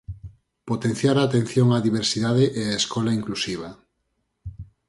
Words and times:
Potenciar 0.69 1.13
a 1.17 1.25
atención 1.29 1.67
á 1.75 1.77
diversidade 1.87 2.45
e 2.61 2.61
a 2.71 2.77
escola 2.81 3.15
inclusiva. 3.19 3.69